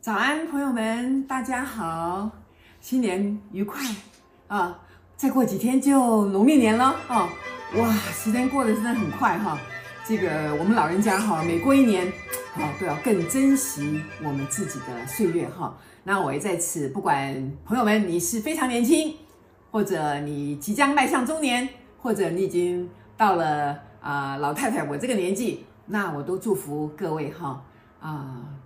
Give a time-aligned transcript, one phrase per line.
[0.00, 2.30] 早安，朋友们，大家好，
[2.80, 3.82] 新年愉快
[4.48, 4.78] 啊！
[5.14, 7.28] 再过几天就农历年了哦，
[7.76, 9.58] 哇，时间过得真的很快哈。
[10.06, 12.10] 这个我们老人家哈，每过一年，
[12.56, 15.76] 啊，都要更珍惜我们自己的岁月哈。
[16.02, 19.14] 那我也在此，不管朋友们你是非常年轻，
[19.70, 21.68] 或者你即将迈向中年，
[22.00, 22.88] 或者你已经
[23.18, 27.62] 到了啊老太太我这个年纪，那我都祝福各位哈
[28.00, 28.56] 啊。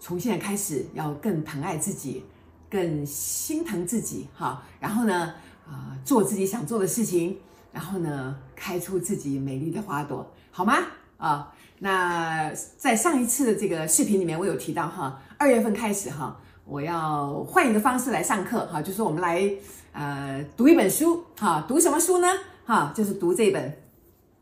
[0.00, 2.22] 从现在开始，要更疼爱自己，
[2.70, 4.62] 更心疼自己，哈。
[4.78, 5.34] 然后呢，
[5.66, 7.36] 啊、做自己想做的事情，
[7.72, 10.78] 然后呢，开出自己美丽的花朵，好吗？
[11.16, 19.50] 啊，那在上一次的这个视频里面，我有提到哈，二月份开始哈，我要换一个方式来上课哈，就是我们来
[19.92, 22.28] 呃读一本书哈，读什么书呢？
[22.64, 23.68] 哈，就是读这本《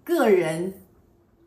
[0.05, 0.75] 个人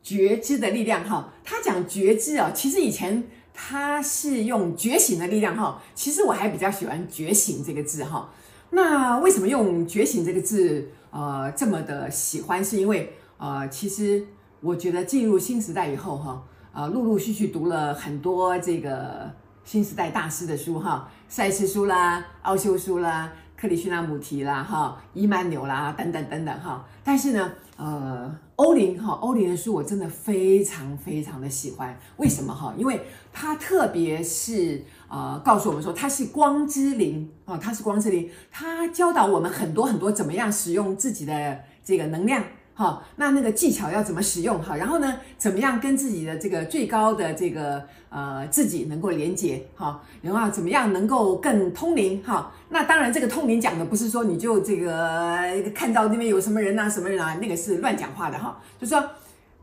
[0.02, 1.32] 觉知的力量》哈。
[1.44, 3.23] 他讲觉知啊，其实以前。
[3.62, 8.29] 他是用觉醒的力量哈，其实我还比较喜欢觉醒这个字哈。
[8.70, 12.63] 那为什么用觉醒这个字呃这么的喜欢？
[12.63, 14.26] 是因为呃，其实
[14.62, 19.29] 我觉得进入新时代以后哈，呃，陆陆续续读了很多这个
[19.66, 23.29] 新时代大师的书哈，赛斯书啦、奥修书啦。
[23.57, 26.88] 克里希那穆提啦，哈，伊曼纽啦，等等等等，哈。
[27.04, 31.98] 但是呢，呃，欧林哈，欧林的书我真的非常非常的喜欢。
[32.18, 32.74] 为什么哈？
[32.77, 32.99] 因为
[33.32, 42.44] 他特别是呃，告诉我们说他是光之灵啊，他是光之灵，他教导我们很多很多怎么样使用自己的这个能量。
[42.80, 44.63] 好，那那个技巧要怎么使用？
[44.63, 49.62] 哈，然后呢，怎么样跟自己的这个最高的这个呃自己能够连接？
[49.76, 52.24] 哈，然后怎么样能够更通灵？
[52.24, 55.38] 哈，那当然这个通灵讲的不是说你就这个
[55.76, 58.57] 看到那边有什么人啊，什么人啊，那个是乱讲话的哈。
[58.80, 59.04] 就是说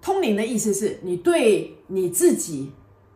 [0.02, 2.70] 通灵的意思是你对你自己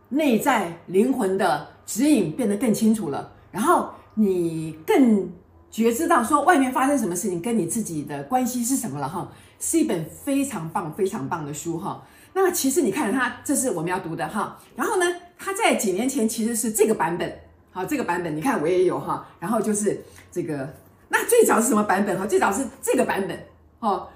[0.09, 5.29] 内在灵魂的指引变得更清楚了，然后你更
[5.69, 9.31] 觉知到说外面发生什么事情跟你自己的关系是什么了哈。
[9.61, 12.03] 是一本非常棒、非常棒的书哈。
[12.33, 14.57] 那其实你看它，这是我们要读的哈。
[14.75, 15.05] 然后呢，
[15.37, 17.39] 它在几年前其实是这个版本，
[17.71, 19.27] 好，这个版本你看我也有哈。
[19.39, 20.01] 然后就是
[20.31, 20.67] 这个，
[21.09, 22.25] 那最早是什么版本哈？
[22.25, 23.37] 最早是这个版本
[23.79, 24.07] 哦。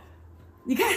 [0.64, 0.88] 你看，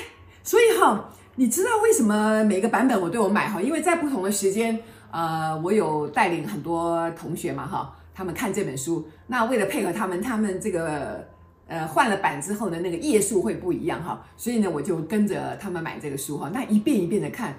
[0.42, 3.60] 所以哈，你知道为什么每个版本我都有买哈？
[3.60, 4.80] 因为在不同的时间，
[5.10, 9.06] 呃，我有带领很多同学嘛哈，他们看这本书。
[9.26, 11.28] 那为了配合他们，他们这个。
[11.68, 17.54] 呃，换了版之后呢，那个页数会不一样哈，所以呢，我就跟着他们买这个书哈，那一遍一遍的看。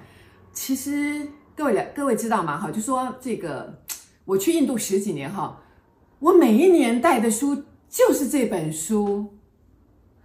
[0.52, 2.58] 其实各位各位知道吗？
[2.58, 3.82] 哈，就说这个，
[4.24, 5.62] 我去印度十几年哈，
[6.18, 9.32] 我每一年带的书就是这本书，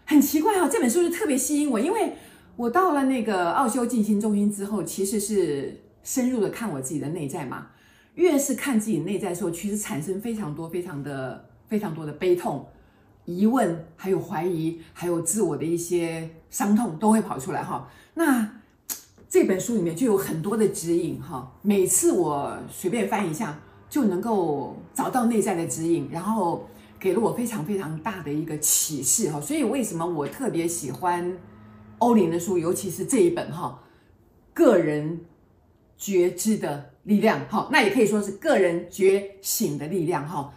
[0.06, 2.14] 很奇怪哈，这本书就特别吸引我，因为
[2.56, 7.68] 我到了那个奥修静心中心之后，其实是深入的看我自己的内在嘛，
[8.16, 12.68] 越是看自己内在的时候，其实产生非常多非常的非常多的悲痛。
[13.26, 17.90] 疑问，还有怀疑，还有自我的一些伤痛都会跑出来哈。
[18.14, 18.62] 那
[19.28, 21.52] 这本书里面就有很多的指引哈。
[21.62, 23.60] 每次我随便翻一下，
[23.90, 26.70] 就能够找到内在的指引，然后
[27.00, 29.42] 给了我非常非常大的一个启示哈。
[29.42, 31.38] 所以为什么我特别喜欢
[31.98, 33.80] 欧林的书，尤其是这一本哈，
[34.54, 35.22] 个人
[35.98, 40.54] 觉知的力量哈，那也可以说是个人觉醒的力量哈。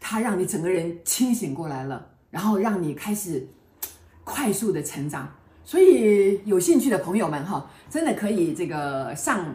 [0.00, 3.46] 它让你整个人清醒过来了，然后让你开始
[4.24, 5.28] 快速的成长。
[5.62, 9.54] 所以有兴趣的朋友们哈，真的可以这个上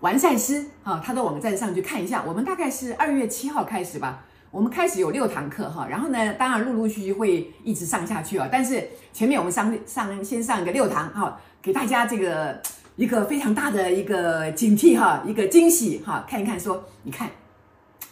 [0.00, 2.22] 完赛师哈他的网站上去看一下。
[2.26, 8.48] 我们大概是二月七号开始吧，我们开始有六堂课哈，然后呢，当然陆陆续续会一直上下去啊。
[8.52, 12.60] 但是前面我们上上先上一个六堂哈，给大家这个
[12.96, 17.30] 一个非常大的一个警惕哈，一个惊喜哈，看一看说，你看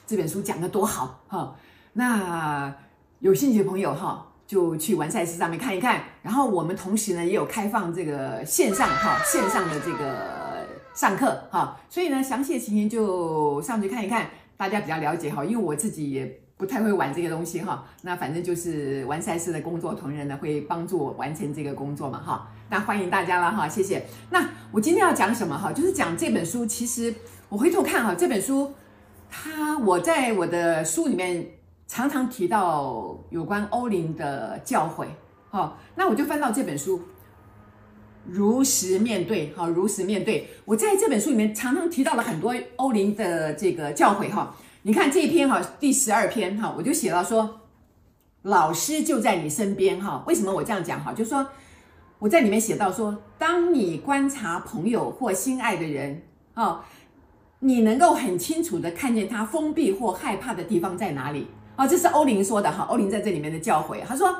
[0.06, 1.56] 这本书讲得多好哈。
[1.92, 2.74] 那
[3.20, 6.02] 有兴趣的朋友哈，就去完赛事上面看一看。
[6.22, 11.80] 然后我们同时呢，也有开放这个线上哈，线上的这个上课哈。
[11.88, 15.44] 所以呢，详细的情形就上去看一看，大家比较了解哈。
[15.44, 17.84] 因为我自己也不太会玩这个东西哈。
[18.02, 22.50] 那反正就是完赛事的工作同仁呢，会帮助我完成这个工作嘛哈。
[22.68, 24.04] 那欢迎大家了哈，谢谢。
[24.30, 25.72] 那我今天要讲什么哈？
[25.72, 26.66] 就是讲这本书。
[26.66, 27.14] 其实
[27.48, 28.72] 我回头看哈，这本书，
[29.44, 31.46] 他我在我的书里面。
[31.86, 35.06] 常常提到有关欧林的教诲，
[35.50, 37.02] 好，那我就翻到这本书，
[38.26, 40.48] 如实面对，好，如实面对。
[40.64, 47.60] 我在这本书里面常常提到了很多欧林的这个教诲，哈，你看这一篇哈，第十二篇哈，我就写到说，
[48.42, 50.98] 老师就在你身边，哈，为什么我这样讲？
[51.04, 51.46] 哈，就是说
[52.18, 56.22] 我在里面写到说，当你观察朋友或心爱的人，
[56.54, 56.82] 啊。
[57.64, 61.46] 你能够很清楚的看见他封闭或害怕的地方在哪里。
[61.76, 64.36] 哦，这是欧林说的哈，欧林在这里面的教诲，他说，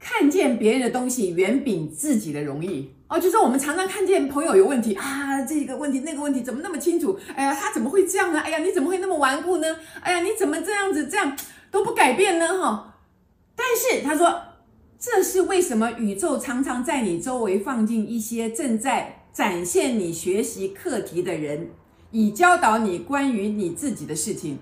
[0.00, 2.94] 看见别人的东西远比自己的容易。
[3.08, 7.20] 哦，就是我们常常看见朋友有问题啊，这个问题那个问题怎么那么清楚？
[7.36, 8.40] 哎呀，他怎么会这样呢？
[8.40, 9.76] 哎呀，你怎么会那么顽固呢？
[10.00, 11.36] 哎呀，你怎么这样子这样
[11.70, 12.48] 都不改变呢？
[12.58, 12.94] 哈，
[13.54, 14.34] 但是他说，
[15.04, 21.70] 这是为什么宇宙常常在你周围放进一些正在展现你学习课题的人，
[22.12, 24.60] 以教导你关于你自己的事情。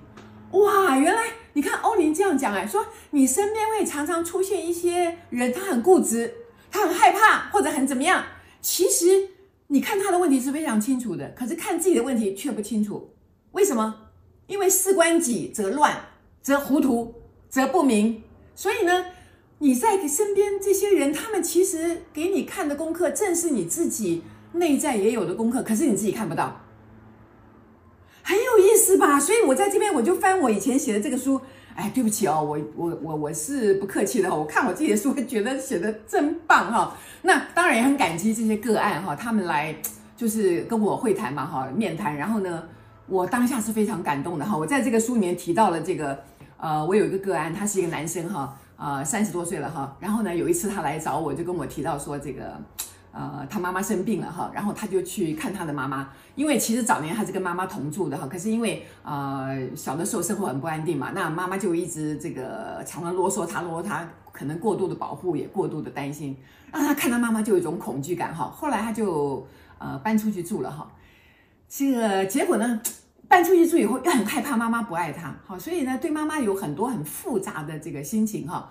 [0.53, 6.33] 哇，原来你看欧林这样讲哎，说你身边会常常出现一些人，他很固执，
[6.71, 8.25] 他很害怕或者很怎么样。
[8.63, 9.29] 其实
[9.67, 13.11] 你看他的问题是非常清楚的，可是看自己的问题却不清楚。
[13.53, 13.95] 为什么？
[14.47, 15.95] 因为事关己则乱，
[16.41, 17.15] 则糊涂，
[17.51, 18.23] 则不明。
[18.55, 19.05] 所以呢，
[19.61, 24.23] 你在身边这些人，他们其实给你看的功课，正是你自己
[24.53, 26.61] 内在也有的功课，可是你自己看不到。
[28.23, 29.21] 很有意思吧？
[29.21, 31.41] 所以我在这边我就翻我以前写的这个书。
[31.77, 34.35] 哎，对不起哦，我我我我是不客气的。
[34.35, 36.97] 我看我自己的书，觉得写的真棒哈。
[37.23, 39.75] 那当然也很感激这些个案哈，他们来
[40.17, 42.17] 就是跟我会谈嘛哈，面谈。
[42.17, 42.65] 然后呢，
[43.07, 44.57] 我当下是非常感动的哈。
[44.57, 46.19] 我在这个书里面提到了这个，
[46.59, 49.95] 呃，我有一个个案，他是一个男生哈，呃，三十多岁了哈。
[50.01, 52.59] 然后呢，有一次他来找我，就跟我提到说这个。
[53.13, 66.37] 呃，他妈妈生病了哈，然后他就去看他的妈妈，因为其实早年他是跟妈妈同住的哈，可是因为呃小的时候生活很不安定嘛，那妈妈就一直这个常常啰嗦他，啰嗦他，可能过度的保护也过度的担心，
[66.71, 68.45] 让他看他妈妈就有一种恐惧感哈。
[68.45, 69.45] 后来他就
[69.79, 70.89] 呃搬出去住了哈，
[71.69, 72.81] 这个结果呢，
[73.31, 78.69] 搬出去住以后又很害怕妈妈不爱他，好，所以呢对妈妈有很多很复杂的这个心情哈。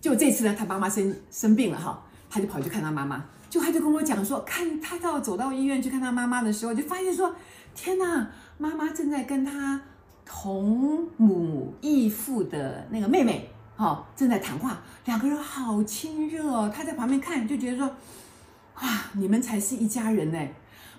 [0.00, 3.24] 就这次呢，他妈妈生生病了哈，他就跑去看他妈妈。
[3.48, 7.32] 就他就跟我讲说，看他到走到医院去看他妈妈的时候，就发现说，
[7.72, 8.28] 天哪，
[8.58, 9.80] 妈妈正在跟他
[10.24, 16.72] 同母异父的那个妹妹，哈，正在谈话，两个人好亲热哦。
[16.74, 17.86] 他在旁边看，就觉得说，
[18.82, 20.48] 哇，你们才是一家人呢，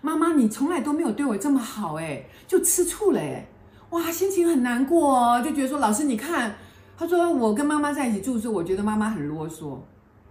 [0.01, 3.47] 妈妈你从来都没有对我这么好哎，就吃醋了哎，
[3.91, 6.55] 哇，心情很难过哦，就觉得说，老师你看，
[6.97, 9.77] 他说我跟妈妈在一起住的时候，我觉得妈妈很啰嗦，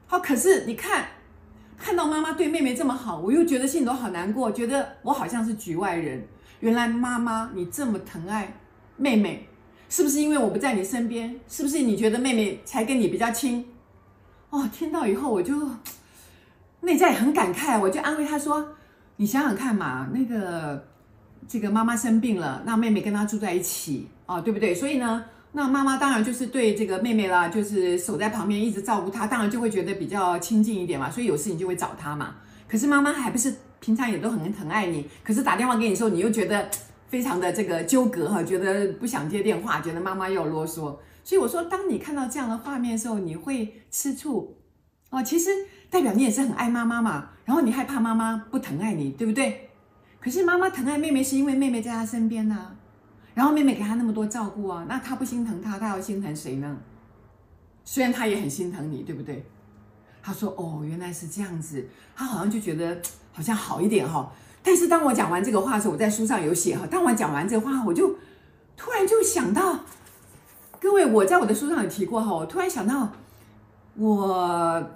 [0.06, 1.06] 好，可是你看。
[1.82, 6.22] 看到妈妈对妹妹这么好，我又觉得心里头好难过，觉得我好像是局外人。
[6.58, 8.54] 原来妈妈你这么疼爱
[8.98, 9.48] 妹妹，
[9.88, 11.40] 是不是因为我不在你身边？
[11.48, 13.64] 是不是你觉得妹妹才跟你比较亲？
[14.50, 15.54] 哦，听到以后我就
[16.82, 18.76] 内在很感慨，我就安慰她说
[19.20, 20.82] ：“你想想看嘛，那个
[21.46, 24.74] 这个妈妈生病了，那妹妹跟她住在一起啊，对不对？
[24.74, 25.22] 所以呢。”
[25.52, 31.10] 那妈妈当然就是对这个妹妹啦，就是守在旁边一直照顾她，当然就会觉得比较亲近一点嘛。
[31.10, 32.36] 所以有事情就会找她嘛。
[32.68, 36.70] 可是妈妈还不是平常也都很疼爱你，可是打电话给你的时候，你又觉得
[37.08, 40.96] 非常的这个纠葛哈，觉得不想接电话，觉得妈妈又啰嗦。
[41.24, 44.56] 所以我说，当你看到这样的画面的时候，你会吃醋
[45.10, 45.20] 哦。
[45.20, 45.50] 其实
[45.90, 49.68] 代表你也是很爱妈妈嘛，然后你害怕妈妈不疼爱你，对不对？
[50.20, 52.76] 可是妈妈疼爱妹妹，是因为妹妹在她身边呢。
[53.34, 56.76] 然后妹妹给她那么多照顾啊，那她不心疼她，她要心疼谁呢？
[57.84, 59.44] 虽然她也很心疼你，对不对？
[60.22, 63.00] 她说：“哦，原来是这样子。”她好像就觉得
[63.32, 64.30] 好像好一点哈。
[64.62, 66.86] 但是当我讲完这个话的时候，我在书上有写哈。
[66.86, 68.14] 当我讲完这个话，我就
[68.76, 69.80] 突然就想到，
[70.78, 72.34] 各位，我在我的书上有提过哈。
[72.34, 73.10] 我突然想到，
[73.94, 74.90] 我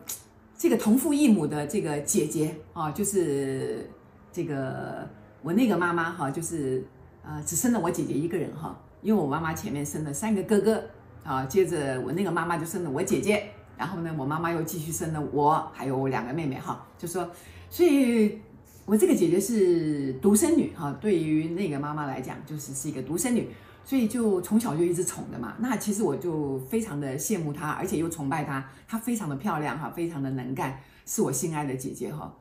[0.64, 3.86] 这个同父异母的这个姐姐啊，就是
[4.32, 5.06] 这个
[5.42, 6.82] 我那个妈妈哈，就是。
[7.26, 10.84] 呃，只生了我姐姐一个人哈，因为我妈妈前面生了三个哥哥
[11.22, 13.44] 啊，接着我那个妈妈就生了我姐姐，
[13.78, 17.26] 然后呢，我妈妈又继续生了我，还有两个妹妹哈，就说，
[17.70, 18.38] 所以
[18.84, 23.48] 我这个姐姐是独生女哈，对于那个妈妈来讲，就是是一个独生女，
[23.84, 25.54] 所以就从小就一直宠的嘛。
[25.58, 32.32] 那其实我就非常的羡慕她，而且又崇拜她，她非常的漂亮哈，非常的能干，是我心爱的姐姐哈。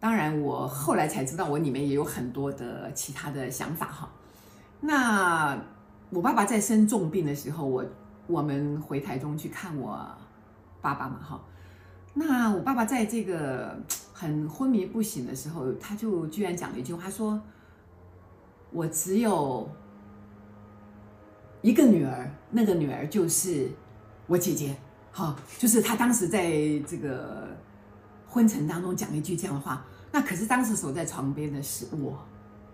[0.00, 4.10] 当然，我后来才知道，我里面也有很多的其他的想法哈。
[4.80, 5.58] 那
[6.10, 7.84] 我爸爸在生重病的时候，我
[8.28, 10.06] 我们回台中去看我
[10.80, 11.40] 爸爸嘛哈。
[12.14, 13.76] 那我爸爸在这个
[14.12, 17.40] 很昏迷不醒的时候，他就居然讲了一句话，说
[18.70, 19.68] ：“我只有
[21.62, 23.70] 一个女儿，那个女儿就是
[24.26, 24.76] 我姐姐。”
[25.10, 26.50] 哈，就是她当时在
[26.86, 27.46] 这个。
[28.30, 32.22] 昏沉当中讲了一句这样的话，那可是当时守在床边的是我，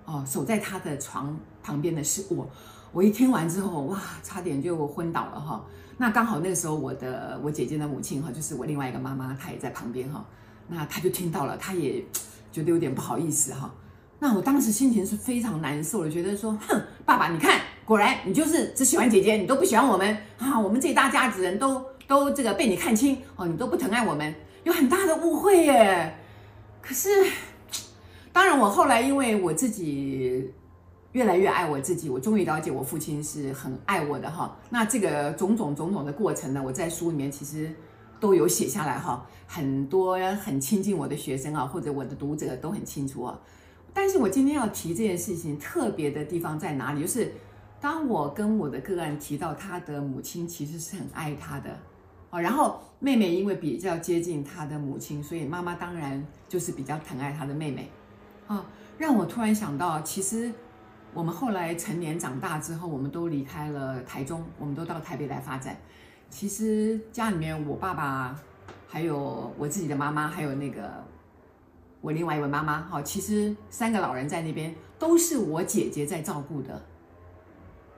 [0.04, 2.50] 哦，守在她的床旁边的是我。
[2.90, 5.64] 我一听完之后，哇，差点就昏倒了哈。
[5.96, 10.26] 那刚好那个时候，我的我姐姐的母亲哈，就是我另外一个妈妈，她也在旁边哈。
[10.66, 12.04] 那她就听到了，她也
[12.50, 13.72] 觉得有点不好意思哈。
[14.18, 20.58] 那我当时心情是非常难受的，觉得说，哼，爸爸，你看，果然你就是只喜欢姐姐，你都不喜欢我们啊！
[20.58, 26.14] 我们这一大家子人都都这个被你看清哦，你都不疼爱我们，有很大的误会耶。
[26.80, 27.08] 可是，
[28.32, 30.50] 当然我后来因为我自己
[31.12, 34.56] 越来越爱我自己，我终于了解我父亲是很爱我的哈。
[34.70, 37.70] 那这个种种种种的过程呢，我在书里面其实。
[38.20, 43.38] 都有写下来哈，很多很亲近我的学生啊，或者我的读者都很清楚啊。
[43.92, 47.02] 但是我今天要提这件事情特别的地方在哪里？
[47.02, 47.34] 就是
[47.84, 51.68] 当我跟我的个案提到他的母亲其实是很爱他的
[52.30, 57.90] 哦，然后妹妹因为比较接近他的母亲，所以妈妈当然就是比较疼爱他的妹妹
[58.46, 58.64] 啊，
[58.96, 60.50] 让我突然想到，其实
[61.12, 65.76] 我们后来成年长大之后，我们都离开了台中，我们都到台北来发展。
[66.30, 68.34] 其实家里面，我爸爸，
[68.88, 70.90] 还有我自己的妈妈，还有那个
[72.00, 76.82] 我另外一位妈妈，哈，其实三个老人在那边都是我姐姐在照顾的，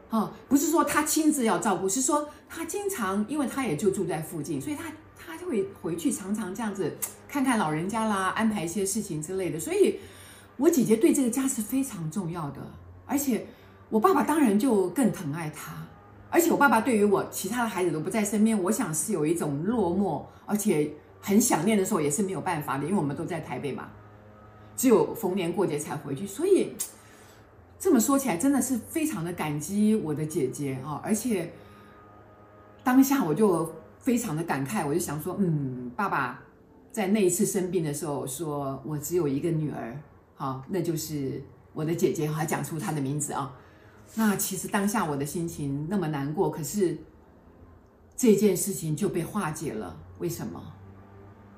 [0.08, 4.84] 哈，不是说他亲自要照顾，是说他经常，因为他也就住在附近，所以他
[5.18, 6.96] 他就会回去常常这样子
[7.28, 9.98] 看看老人家啦，安排一些事情之类的，所以
[10.56, 12.60] 我姐姐对这个家是非常重要的，
[13.04, 13.46] 而且
[13.88, 15.86] 我爸爸当然就更疼爱她。
[16.28, 23.88] 而且我爸爸对于我其他的孩子都不在身边，我想是有一种落寞，而且很想念的时候也是没有办法的，因为我们都在台北嘛，
[24.76, 26.26] 只有逢年过节才回去。
[26.26, 26.72] 所以
[27.78, 31.00] 这么说起来，真的是非常的感激我的姐姐啊！
[31.04, 31.52] 而且
[32.82, 36.42] 当下我就非常的感慨，我就想说，嗯，爸爸
[36.90, 40.00] 在那一次生病的时候说，我只有一个女儿，
[40.36, 41.42] 好，那就是
[41.74, 43.54] 我的姐姐，还讲出她的名字啊。
[44.14, 46.96] 那其实当下我的心情那么难过，可是
[48.16, 49.94] 这件事情就被化解了。
[50.18, 50.62] 为什么？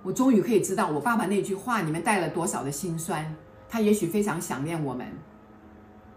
[0.03, 3.35] 我终于可以知道我爸爸那句话里面带了多少的心酸。
[3.69, 5.07] 他也许非常想念我们，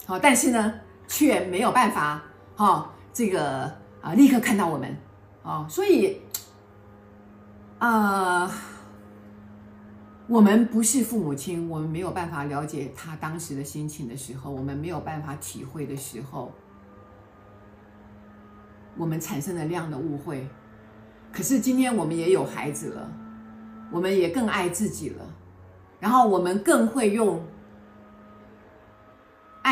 [0.06, 0.74] 好，但是呢，
[1.08, 2.24] 却没有办法，
[2.56, 4.96] 哈，这个啊，立刻看到我们，
[5.44, 6.22] 啊，所以，
[7.80, 8.52] 啊。
[10.28, 16.54] 我们不是父母亲，我们没有办法了解他当时的心情的时候，我们没有办法体会的时候，
[18.96, 20.48] 我们产生了那样的误会。
[21.34, 23.12] 可是今天我们也有孩子了，
[23.92, 25.26] 我们也更爱自己了，
[26.00, 27.46] 然后我们更会用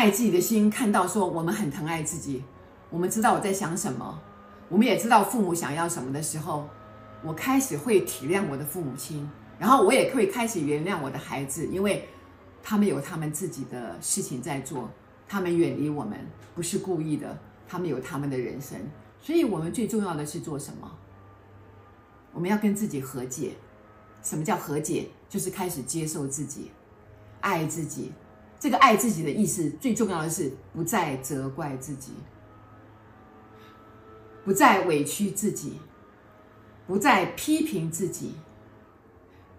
[0.00, 2.42] 爱自己的心看到说，我们很疼爱自己，
[2.88, 4.18] 我们知道我在想什么，
[4.70, 6.66] 我们也知道父母想要什么的时候，
[7.22, 9.28] 我开始会体谅我的父母亲。
[9.58, 12.08] 然后我也会开始原谅我的孩子，因为
[12.62, 14.88] 他们有他们自己的事情在做，
[15.28, 16.16] 他们远离我们
[16.54, 17.38] 不是故意的，
[17.68, 18.78] 他们有他们的人生，
[19.20, 20.90] 所以我们最重要的是做什么？
[22.32, 23.52] 我们要跟自己和解。
[24.22, 25.10] 什么叫和解？
[25.28, 26.70] 就是开始接受自己，
[27.42, 28.12] 爱自己。
[28.60, 32.12] 这个爱自己的意思，最重要的是不再责怪自己，
[34.44, 35.80] 不再委屈自己，
[36.86, 38.34] 不再批评自己。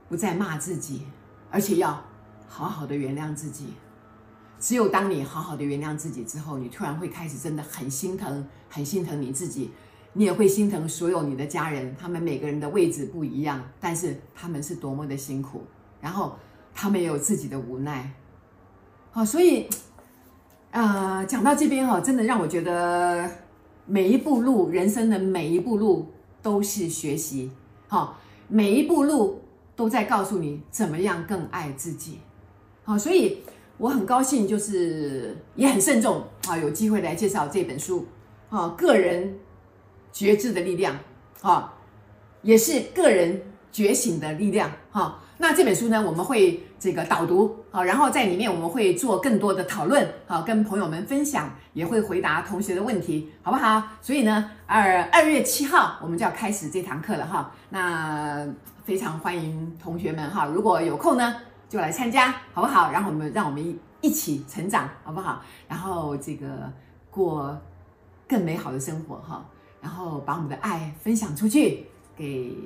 [0.08, 1.04] 不再骂自己，
[1.50, 2.04] 而且要
[2.46, 3.68] 好好的原谅自己。
[4.60, 9.72] 只有当你好好的原谅自己之后，你突然会开始真的很心疼，很心疼你自己。
[10.12, 15.64] 你也会心疼所有你的家人，他们每个人的位置不一样，但是他们是多么的辛苦，
[16.02, 16.38] 然后
[16.74, 18.12] 他们也有自己的无奈。
[19.12, 19.68] 好，所以，
[20.72, 23.30] 呃，讲到这边哈，真的让我觉得
[23.86, 26.08] 每一步路，人生的每一步路
[26.42, 27.52] 都是学习。
[27.88, 29.40] 好，每一步路。
[29.74, 32.20] 都在告诉你怎么样更爱自己，
[32.84, 33.40] 好，所以
[33.78, 38.06] 我很高兴，就是也很慎重啊，有机会来介绍这本书，
[38.50, 39.40] 啊，个人
[40.12, 40.96] 觉知的力量，
[41.42, 41.74] 啊，
[42.44, 43.42] 也是个人
[43.72, 45.20] 觉醒的力量，哈。
[45.40, 53.84] 那这本书呢，我们会这个导读，好，然后在里面我们会做更多的讨论，好，跟朋友们分享，也会回答同学的问题，好不好？
[54.02, 57.52] 所以呢，二二月七号我们就要开始这堂课了，哈。
[57.70, 58.48] 那
[58.84, 61.36] 非常欢迎同学们，哈，如果有空呢，
[61.70, 62.92] 就来参加，好不好？
[62.92, 65.44] 然后我们让我们一起成长，好不好？
[65.68, 66.48] 然后这个
[67.12, 67.56] 过
[68.28, 69.46] 更美好的生活，哈。
[69.80, 71.86] 然后把我们的爱分享出去，
[72.18, 72.58] 给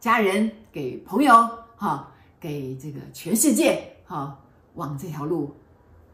[0.00, 1.32] 家人，给朋友，
[1.76, 2.08] 哈。
[2.42, 4.36] 给这个全世界哈，
[4.74, 5.54] 往这条路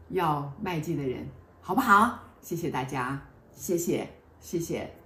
[0.09, 1.27] 要迈进的人，
[1.59, 2.19] 好不好？
[2.39, 3.19] 谢谢大家，
[3.51, 4.07] 谢谢，
[4.39, 4.98] 谢谢。